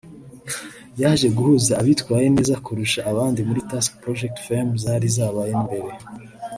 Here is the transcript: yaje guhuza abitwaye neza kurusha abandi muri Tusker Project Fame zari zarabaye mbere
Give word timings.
yaje 1.01 1.27
guhuza 1.37 1.73
abitwaye 1.81 2.25
neza 2.35 2.55
kurusha 2.65 2.99
abandi 3.11 3.39
muri 3.47 3.61
Tusker 3.69 3.99
Project 4.03 4.37
Fame 4.47 4.73
zari 4.83 5.07
zarabaye 5.15 5.53
mbere 5.65 5.89